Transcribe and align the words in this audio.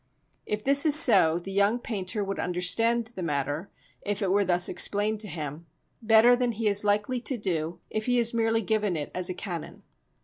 If 0.47 0.63
this 0.63 0.83
is 0.87 0.95
so 0.95 1.37
the 1.37 1.51
young 1.51 1.77
painter 1.77 2.23
would 2.23 2.39
understand 2.39 3.05
the 3.13 3.21
matter, 3.21 3.69
if 4.01 4.23
it 4.23 4.31
were 4.31 4.43
thus 4.43 4.67
explained 4.67 5.19
to 5.19 5.27
him, 5.27 5.67
better 6.01 6.35
than 6.35 6.53
he 6.53 6.67
is 6.67 6.83
likely 6.83 7.21
to 7.21 7.37
do 7.37 7.79
if 7.91 8.07
he 8.07 8.17
is 8.17 8.33
merely 8.33 8.63
given 8.63 8.95
it 8.95 9.11
as 9.13 9.29
a 9.29 9.35
canon. 9.35 9.83